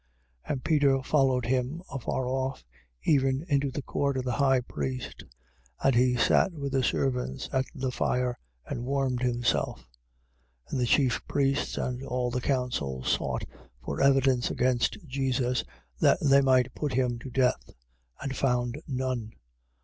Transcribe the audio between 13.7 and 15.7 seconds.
for evidence against Jesus,